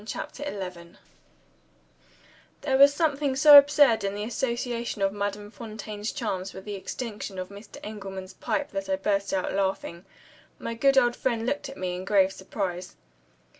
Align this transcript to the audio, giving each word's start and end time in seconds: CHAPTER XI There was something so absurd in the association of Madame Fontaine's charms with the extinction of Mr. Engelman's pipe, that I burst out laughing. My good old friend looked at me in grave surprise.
CHAPTER 0.03 0.43
XI 0.45 0.97
There 2.61 2.75
was 2.75 2.91
something 2.91 3.35
so 3.35 3.59
absurd 3.59 4.03
in 4.03 4.15
the 4.15 4.23
association 4.23 5.03
of 5.03 5.13
Madame 5.13 5.51
Fontaine's 5.51 6.11
charms 6.11 6.53
with 6.55 6.65
the 6.65 6.73
extinction 6.73 7.37
of 7.37 7.49
Mr. 7.49 7.77
Engelman's 7.83 8.33
pipe, 8.33 8.71
that 8.71 8.89
I 8.89 8.95
burst 8.95 9.31
out 9.31 9.53
laughing. 9.53 10.03
My 10.57 10.73
good 10.73 10.97
old 10.97 11.15
friend 11.15 11.45
looked 11.45 11.69
at 11.69 11.77
me 11.77 11.95
in 11.95 12.03
grave 12.03 12.31
surprise. 12.31 12.95